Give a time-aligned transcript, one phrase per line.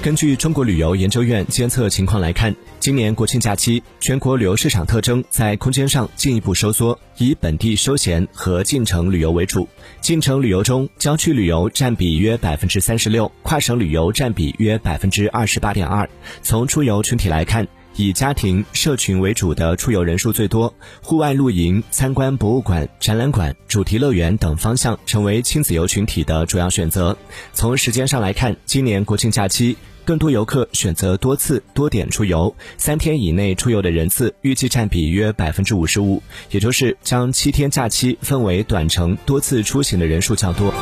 [0.00, 9.68] 根据中国旅游研究院监测情况来看，今年国庆假期，全国旅游市场特征在空间上进一步收缩，以本地休闲和进城旅游为主。
[10.00, 16.08] 进城旅游中，郊区旅游占比约百分之三十六，跨省旅游占比约百分之二十八点二。
[16.42, 17.66] 从出游群体来看，
[17.98, 20.72] 以家庭、社群为主的出游人数最多，
[21.02, 27.18] 户外露营、参观博物馆、展览馆、主题乐园等方向成为亲子游群体的主要选择。
[27.52, 40.72] 从时间上来看，今年国庆假期，更多游客选择多次多点出游，三天以内出游的人次预计占比约百分之五十五，也就是将七天假期分为短程多次出行的人数较多。